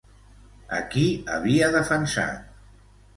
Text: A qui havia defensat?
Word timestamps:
A 0.77 0.79
qui 0.95 1.03
havia 1.35 1.67
defensat? 1.77 2.49